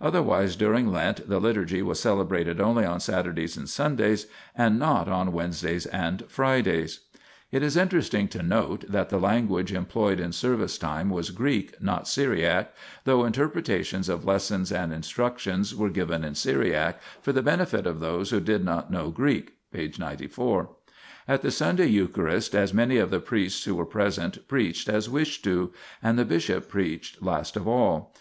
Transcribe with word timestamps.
Otherwise 0.00 0.56
during 0.56 0.90
Lent 0.90 1.28
the 1.28 1.38
Liturgy 1.38 1.82
was 1.82 2.00
celebrated 2.00 2.60
only 2.60 2.84
on 2.84 2.98
Saturdays 2.98 3.56
and 3.56 3.68
Sundays, 3.68 4.26
and 4.56 4.76
not 4.76 5.06
on 5.06 5.30
Wednesdays 5.30 5.86
and 5.86 6.24
Fridays. 6.26 6.74
1 6.80 6.82
* 6.82 6.82
Cf, 6.82 6.82
Council 6.82 6.82
of 6.82 6.82
Laod. 6.82 6.82
c. 6.82 6.90
49. 6.90 6.90
INTRODUCTION 6.90 7.40
xliii 7.44 7.48
It 7.52 7.62
is 7.62 7.76
interesting 7.76 8.28
to 8.28 8.42
note 8.42 8.84
that 8.88 9.08
the 9.10 9.20
language 9.20 9.72
em 9.72 9.86
ployed 9.86 10.18
in 10.18 10.32
service 10.32 10.78
time 10.78 11.10
was 11.10 11.30
Greek, 11.30 11.80
not 11.80 12.08
Syriac, 12.08 12.74
though 13.04 13.24
interpretations 13.24 14.08
of 14.08 14.24
lessons 14.24 14.72
and 14.72 14.92
instructions 14.92 15.72
were 15.76 15.90
given 15.90 16.24
in 16.24 16.34
Syriac 16.34 16.98
for 17.22 17.32
the 17.32 17.40
benefit 17.42 17.86
of 17.86 18.00
those 18.00 18.30
who 18.30 18.40
did 18.40 18.64
not 18.64 18.90
know 18.90 19.12
Greek 19.12 19.52
(p. 19.72 19.94
94). 19.96 20.70
At 21.28 21.42
the 21.42 21.52
Sunday 21.52 21.86
Eucharist 21.86 22.52
as 22.56 22.74
many 22.74 22.96
of 22.96 23.10
the 23.10 23.20
priests 23.20 23.62
who 23.64 23.76
were 23.76 23.86
present 23.86 24.48
preached 24.48 24.88
as 24.88 25.08
wished 25.08 25.44
to, 25.44 25.70
and 26.02 26.18
the 26.18 26.24
bishop 26.24 26.68
preached 26.68 27.22
last 27.22 27.56
of 27.56 27.68
all. 27.68 28.12